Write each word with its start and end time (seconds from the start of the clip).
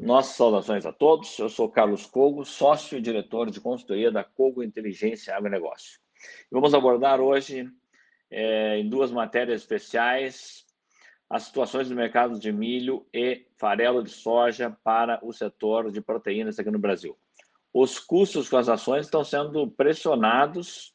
Nossas 0.00 0.34
saudações 0.34 0.86
a 0.86 0.92
todos. 0.94 1.38
Eu 1.38 1.50
sou 1.50 1.68
Carlos 1.68 2.06
Cogo, 2.06 2.42
sócio 2.42 2.96
e 2.96 3.02
diretor 3.02 3.50
de 3.50 3.60
consultoria 3.60 4.10
da 4.10 4.24
Cogo 4.24 4.62
Inteligência 4.62 5.36
Agronegócio. 5.36 6.00
Vamos 6.50 6.72
abordar 6.72 7.20
hoje, 7.20 7.68
é, 8.30 8.78
em 8.78 8.88
duas 8.88 9.10
matérias 9.10 9.60
especiais, 9.60 10.64
as 11.28 11.42
situações 11.42 11.90
do 11.90 11.94
mercado 11.94 12.40
de 12.40 12.50
milho 12.50 13.06
e 13.12 13.46
farelo 13.58 14.02
de 14.02 14.08
soja 14.08 14.74
para 14.82 15.20
o 15.22 15.34
setor 15.34 15.92
de 15.92 16.00
proteínas 16.00 16.58
aqui 16.58 16.70
no 16.70 16.78
Brasil. 16.78 17.14
Os 17.70 17.98
custos 17.98 18.48
com 18.48 18.56
as 18.56 18.70
ações 18.70 19.04
estão 19.04 19.22
sendo 19.22 19.70
pressionados 19.70 20.94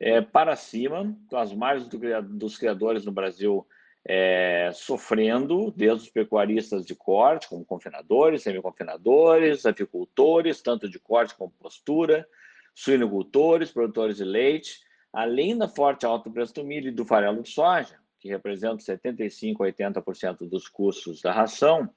é, 0.00 0.20
para 0.20 0.56
cima, 0.56 1.16
as 1.34 1.54
margens 1.54 1.88
do, 1.88 2.00
dos 2.22 2.58
criadores 2.58 3.04
no 3.04 3.12
Brasil 3.12 3.64
é, 4.06 4.70
sofrendo, 4.72 5.70
desde 5.76 6.04
os 6.04 6.10
pecuaristas 6.10 6.86
de 6.86 6.94
corte, 6.94 7.48
como 7.48 7.64
confinadores, 7.64 8.42
semiconfinadores, 8.42 9.66
apicultores, 9.66 10.62
tanto 10.62 10.88
de 10.88 10.98
corte 10.98 11.34
como 11.34 11.50
postura, 11.52 12.26
suinocultores, 12.74 13.70
produtores 13.70 14.16
de 14.16 14.24
leite, 14.24 14.80
além 15.12 15.56
da 15.56 15.68
forte 15.68 16.06
alta 16.06 16.28
do 16.28 16.32
preço 16.32 16.54
do 16.54 16.64
milho 16.64 16.88
e 16.88 16.92
do 16.92 17.04
farelo 17.04 17.42
de 17.42 17.50
soja, 17.50 17.98
que 18.18 18.28
representa 18.28 18.76
75% 18.76 19.56
a 19.60 20.02
80% 20.02 20.48
dos 20.48 20.68
custos 20.68 21.20
da 21.20 21.32
ração, 21.32 21.88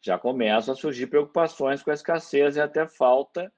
já 0.00 0.18
começam 0.18 0.74
a 0.74 0.76
surgir 0.76 1.06
preocupações 1.06 1.82
com 1.82 1.90
a 1.90 1.94
escassez 1.94 2.56
e 2.56 2.60
até 2.60 2.86
falta 2.86 3.52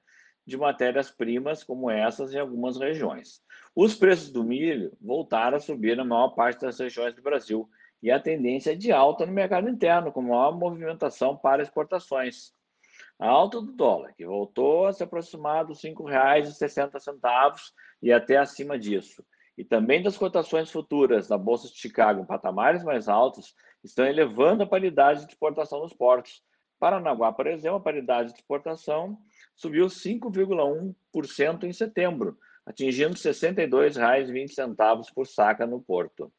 de 0.45 0.57
matérias-primas 0.57 1.63
como 1.63 1.89
essas 1.89 2.33
em 2.33 2.39
algumas 2.39 2.77
regiões. 2.77 3.41
Os 3.75 3.95
preços 3.95 4.31
do 4.31 4.43
milho 4.43 4.91
voltaram 4.99 5.57
a 5.57 5.59
subir 5.59 5.95
na 5.95 6.03
maior 6.03 6.29
parte 6.29 6.61
das 6.61 6.79
regiões 6.79 7.13
do 7.15 7.21
Brasil, 7.21 7.69
e 8.01 8.09
a 8.09 8.19
tendência 8.19 8.71
é 8.71 8.75
de 8.75 8.91
alta 8.91 9.25
no 9.25 9.31
mercado 9.31 9.69
interno, 9.69 10.11
com 10.11 10.21
maior 10.21 10.57
movimentação 10.57 11.37
para 11.37 11.61
exportações. 11.61 12.51
A 13.19 13.27
alta 13.27 13.61
do 13.61 13.71
dólar, 13.71 14.13
que 14.13 14.25
voltou 14.25 14.87
a 14.87 14.93
se 14.93 15.03
aproximar 15.03 15.65
dos 15.65 15.83
R$ 15.83 15.91
5,60 15.91 17.53
e 18.01 18.11
até 18.11 18.37
acima 18.37 18.79
disso, 18.79 19.23
e 19.57 19.63
também 19.63 20.01
das 20.01 20.17
cotações 20.17 20.71
futuras 20.71 21.29
na 21.29 21.37
Bolsa 21.37 21.67
de 21.67 21.77
Chicago 21.77 22.21
em 22.21 22.25
patamares 22.25 22.83
mais 22.83 23.07
altos, 23.07 23.53
estão 23.83 24.05
elevando 24.05 24.63
a 24.63 24.67
paridade 24.67 25.25
de 25.25 25.33
exportação 25.33 25.81
nos 25.81 25.93
portos. 25.93 26.41
Paranaguá, 26.79 27.31
por 27.31 27.45
exemplo, 27.45 27.77
a 27.77 27.81
paridade 27.81 28.29
de 28.29 28.39
exportação 28.39 29.19
subiu 29.55 29.85
5,1% 29.85 31.63
em 31.63 31.73
setembro, 31.73 32.37
atingindo 32.65 33.13
R$ 33.13 33.19
62,20 33.19 35.13
por 35.13 35.27
saca 35.27 35.67
no 35.67 35.79
porto. 35.79 36.33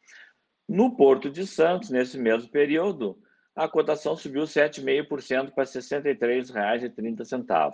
No 0.73 0.97
Porto 0.97 1.29
de 1.29 1.47
Santos, 1.47 1.91
nesse 1.91 2.19
mesmo 2.19 2.49
período, 2.49 3.19
a 3.55 3.69
cotação 3.69 4.17
subiu 4.17 4.45
7,5% 4.45 5.51
para 5.51 5.65
R$ 5.65 5.71
63,30. 5.71 7.73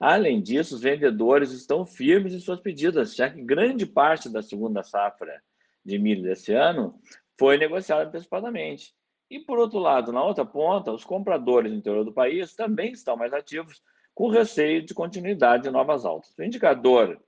Além 0.00 0.42
disso, 0.42 0.74
os 0.74 0.82
vendedores 0.82 1.52
estão 1.52 1.86
firmes 1.86 2.34
em 2.34 2.40
suas 2.40 2.58
pedidas, 2.58 3.14
já 3.14 3.30
que 3.30 3.40
grande 3.40 3.86
parte 3.86 4.28
da 4.28 4.42
segunda 4.42 4.82
safra 4.82 5.40
de 5.84 6.00
milho 6.00 6.24
desse 6.24 6.52
ano 6.52 7.00
foi 7.38 7.56
negociada 7.56 8.08
antecipadamente. 8.08 8.92
E, 9.30 9.38
por 9.38 9.60
outro 9.60 9.78
lado, 9.78 10.10
na 10.10 10.24
outra 10.24 10.44
ponta, 10.44 10.90
os 10.90 11.04
compradores 11.04 11.70
no 11.70 11.78
interior 11.78 12.04
do 12.04 12.12
país 12.12 12.56
também 12.56 12.90
estão 12.90 13.16
mais 13.16 13.32
ativos, 13.32 13.80
com 14.12 14.28
receio 14.28 14.84
de 14.84 14.92
continuidade 14.92 15.62
de 15.62 15.70
novas 15.70 16.04
altas. 16.04 16.34
O 16.36 16.42
indicador 16.42 17.22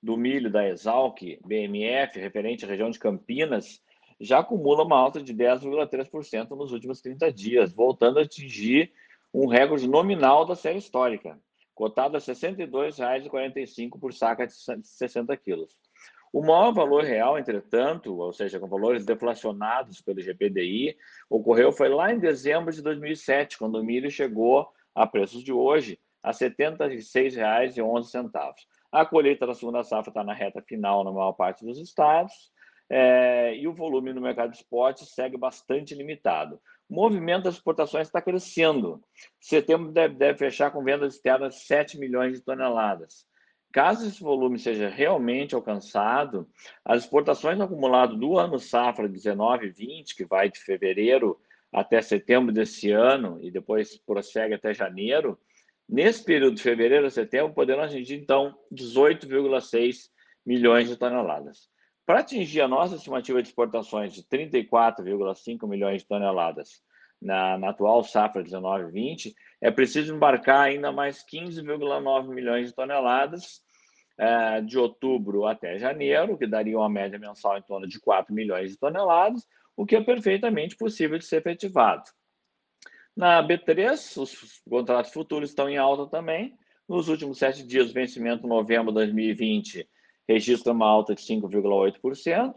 do 0.00 0.16
milho 0.16 0.48
da 0.48 0.68
Exalc, 0.68 1.20
BMF, 1.44 2.20
referente 2.20 2.64
à 2.64 2.68
região 2.68 2.90
de 2.90 3.00
Campinas, 3.00 3.82
já 4.22 4.38
acumula 4.38 4.84
uma 4.84 4.96
alta 4.96 5.20
de 5.20 5.34
10,3% 5.34 6.50
nos 6.50 6.72
últimos 6.72 7.00
30 7.00 7.32
dias, 7.32 7.72
voltando 7.72 8.20
a 8.20 8.22
atingir 8.22 8.92
um 9.34 9.46
recorde 9.46 9.88
nominal 9.88 10.44
da 10.46 10.54
série 10.54 10.78
histórica, 10.78 11.36
cotado 11.74 12.16
a 12.16 12.20
R$ 12.20 12.24
62,45 12.24 13.98
por 13.98 14.12
saca 14.12 14.46
de 14.46 14.52
60 14.52 15.36
quilos. 15.38 15.76
O 16.32 16.40
maior 16.40 16.72
valor 16.72 17.02
real, 17.02 17.36
entretanto, 17.36 18.16
ou 18.16 18.32
seja, 18.32 18.60
com 18.60 18.68
valores 18.68 19.04
deflacionados 19.04 20.00
pelo 20.00 20.22
GPDI, 20.22 20.96
ocorreu 21.28 21.72
foi 21.72 21.88
lá 21.88 22.12
em 22.12 22.18
dezembro 22.18 22.72
de 22.72 22.80
2007, 22.80 23.58
quando 23.58 23.74
o 23.74 23.84
milho 23.84 24.10
chegou 24.10 24.68
a 24.94 25.04
preços 25.06 25.42
de 25.42 25.52
hoje 25.52 25.98
a 26.22 26.30
R$ 26.30 26.36
76,11. 26.36 28.30
A 28.92 29.04
colheita 29.04 29.46
da 29.46 29.54
segunda 29.54 29.82
safra 29.82 30.10
está 30.10 30.22
na 30.22 30.32
reta 30.32 30.62
final 30.62 31.02
na 31.02 31.10
maior 31.10 31.32
parte 31.32 31.64
dos 31.64 31.78
estados, 31.78 32.52
é, 32.94 33.56
e 33.56 33.66
o 33.66 33.72
volume 33.72 34.12
no 34.12 34.20
mercado 34.20 34.50
de 34.50 34.58
spot 34.58 35.00
segue 35.00 35.38
bastante 35.38 35.94
limitado. 35.94 36.60
O 36.90 36.94
movimento 36.94 37.44
das 37.44 37.54
exportações 37.54 38.06
está 38.06 38.20
crescendo. 38.20 39.02
Setembro 39.40 39.90
deve, 39.90 40.14
deve 40.14 40.38
fechar 40.38 40.70
com 40.70 40.84
vendas 40.84 41.14
externas 41.14 41.54
de 41.54 41.60
7 41.62 41.98
milhões 41.98 42.34
de 42.34 42.44
toneladas. 42.44 43.26
Caso 43.72 44.06
esse 44.06 44.22
volume 44.22 44.58
seja 44.58 44.90
realmente 44.90 45.54
alcançado, 45.54 46.46
as 46.84 47.04
exportações 47.04 47.58
acumuladas 47.58 48.18
do 48.18 48.38
ano 48.38 48.58
safra 48.58 49.08
19 49.08 49.68
e 49.68 49.70
20, 49.70 50.14
que 50.14 50.26
vai 50.26 50.50
de 50.50 50.58
fevereiro 50.58 51.40
até 51.72 52.02
setembro 52.02 52.52
desse 52.52 52.90
ano 52.90 53.38
e 53.40 53.50
depois 53.50 53.96
prossegue 53.96 54.52
até 54.52 54.74
janeiro, 54.74 55.40
nesse 55.88 56.22
período 56.22 56.56
de 56.56 56.62
fevereiro 56.62 57.06
a 57.06 57.10
setembro 57.10 57.54
poderão 57.54 57.84
atingir 57.84 58.16
então 58.16 58.54
18,6 58.70 60.10
milhões 60.44 60.90
de 60.90 60.96
toneladas. 60.98 61.71
Para 62.04 62.20
atingir 62.20 62.60
a 62.60 62.68
nossa 62.68 62.96
estimativa 62.96 63.40
de 63.42 63.48
exportações 63.48 64.12
de 64.12 64.22
34,5 64.24 65.68
milhões 65.68 66.02
de 66.02 66.08
toneladas 66.08 66.82
na, 67.20 67.56
na 67.56 67.70
atual 67.70 68.02
safra 68.02 68.42
19-20, 68.42 69.32
é 69.60 69.70
preciso 69.70 70.14
embarcar 70.14 70.62
ainda 70.62 70.90
mais 70.90 71.24
15,9 71.24 72.28
milhões 72.28 72.68
de 72.68 72.74
toneladas 72.74 73.62
é, 74.18 74.60
de 74.60 74.76
outubro 74.76 75.46
até 75.46 75.78
janeiro, 75.78 76.36
que 76.36 76.46
daria 76.46 76.76
uma 76.76 76.88
média 76.88 77.18
mensal 77.18 77.56
em 77.56 77.62
torno 77.62 77.86
de 77.86 78.00
4 78.00 78.34
milhões 78.34 78.72
de 78.72 78.78
toneladas, 78.78 79.46
o 79.76 79.86
que 79.86 79.96
é 79.96 80.02
perfeitamente 80.02 80.76
possível 80.76 81.16
de 81.18 81.24
ser 81.24 81.36
efetivado. 81.36 82.10
Na 83.16 83.46
B3, 83.46 84.20
os 84.20 84.60
contratos 84.68 85.12
futuros 85.12 85.50
estão 85.50 85.68
em 85.68 85.76
alta 85.76 86.10
também. 86.10 86.56
Nos 86.88 87.08
últimos 87.08 87.38
sete 87.38 87.62
dias, 87.62 87.92
vencimento 87.92 88.46
novembro 88.46 88.90
de 88.90 88.94
2020 88.94 89.88
registra 90.28 90.72
uma 90.72 90.86
alta 90.86 91.14
de 91.14 91.22
5,8%. 91.22 92.54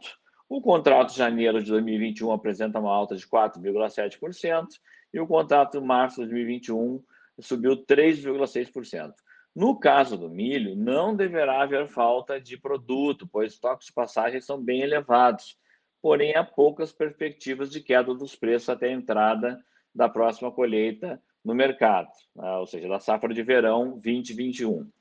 O 0.47 0.61
contrato 0.61 1.11
de 1.11 1.17
janeiro 1.17 1.61
de 1.63 1.71
2021 1.71 2.31
apresenta 2.31 2.79
uma 2.79 2.93
alta 2.93 3.15
de 3.15 3.25
4,7%. 3.27 4.67
E 5.13 5.19
o 5.19 5.27
contrato 5.27 5.79
de 5.79 5.85
março 5.85 6.21
de 6.21 6.29
2021 6.29 7.03
subiu 7.39 7.77
3,6%. 7.85 9.13
No 9.55 9.79
caso 9.79 10.17
do 10.17 10.29
milho, 10.29 10.75
não 10.75 11.15
deverá 11.15 11.61
haver 11.61 11.87
falta 11.87 12.39
de 12.39 12.57
produto, 12.57 13.27
pois 13.31 13.53
estoques 13.53 13.87
de 13.87 13.93
passagem 13.93 14.41
são 14.41 14.61
bem 14.61 14.81
elevados. 14.81 15.57
Porém, 16.01 16.35
há 16.35 16.43
poucas 16.43 16.91
perspectivas 16.91 17.71
de 17.71 17.81
queda 17.81 18.13
dos 18.13 18.35
preços 18.35 18.69
até 18.69 18.89
a 18.89 18.93
entrada 18.93 19.57
da 19.93 20.09
próxima 20.09 20.51
colheita 20.51 21.21
no 21.43 21.55
mercado, 21.55 22.09
né? 22.35 22.57
ou 22.57 22.67
seja, 22.67 22.89
da 22.89 22.99
safra 22.99 23.33
de 23.33 23.41
verão 23.41 23.97
2021 23.99 24.91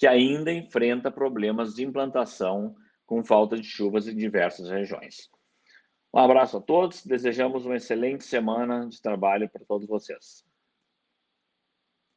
que 0.00 0.06
ainda 0.06 0.50
enfrenta 0.50 1.10
problemas 1.10 1.74
de 1.74 1.84
implantação 1.84 2.74
com 3.04 3.22
falta 3.22 3.54
de 3.56 3.66
chuvas 3.66 4.08
em 4.08 4.16
diversas 4.16 4.70
regiões. 4.70 5.28
Um 6.14 6.18
abraço 6.18 6.56
a 6.56 6.60
todos, 6.60 7.04
desejamos 7.04 7.66
uma 7.66 7.76
excelente 7.76 8.24
semana 8.24 8.88
de 8.88 8.98
trabalho 9.02 9.46
para 9.50 9.62
todos 9.62 9.86
vocês. 9.86 10.42